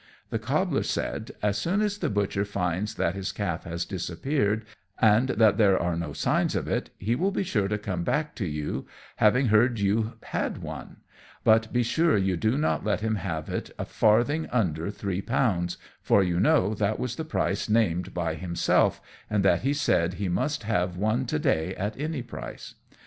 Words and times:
The 0.31 0.39
Cobbler 0.39 0.81
said, 0.81 1.29
"As 1.43 1.59
soon 1.59 1.79
as 1.79 1.99
the 1.99 2.09
butcher 2.09 2.43
finds 2.43 2.95
that 2.95 3.13
his 3.13 3.31
calf 3.31 3.65
has 3.65 3.85
disappeared, 3.85 4.65
and 4.99 5.29
that 5.29 5.59
there 5.59 5.77
are 5.79 5.95
no 5.95 6.11
signs 6.11 6.55
of 6.55 6.67
it, 6.67 6.89
he 6.97 7.13
will 7.13 7.29
be 7.29 7.43
sure 7.43 7.67
to 7.67 7.77
come 7.77 8.03
back 8.03 8.33
to 8.37 8.47
you, 8.47 8.87
having 9.17 9.49
heard 9.49 9.79
you 9.79 10.13
had 10.23 10.57
one; 10.63 10.97
but 11.43 11.71
be 11.71 11.83
sure 11.83 12.17
you 12.17 12.35
do 12.35 12.57
not 12.57 12.83
let 12.83 13.01
him 13.01 13.17
have 13.17 13.47
it 13.47 13.69
a 13.77 13.85
farthing 13.85 14.49
under 14.49 14.89
three 14.89 15.21
pounds, 15.21 15.77
for 16.01 16.23
you 16.23 16.39
know 16.39 16.73
that 16.73 16.97
was 16.97 17.15
the 17.15 17.23
price 17.23 17.69
named 17.69 18.11
by 18.11 18.33
himself, 18.33 19.01
and 19.29 19.45
that 19.45 19.61
he 19.61 19.71
said 19.71 20.15
he 20.15 20.27
must 20.27 20.63
have 20.63 20.97
one 20.97 21.27
to 21.27 21.37
day 21.37 21.75
at 21.75 21.95
any 21.99 22.23
price. 22.23 22.73